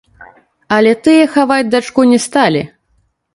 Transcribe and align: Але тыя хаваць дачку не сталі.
Але 0.77 0.93
тыя 1.07 1.25
хаваць 1.35 1.69
дачку 1.75 2.07
не 2.13 2.19
сталі. 2.25 2.65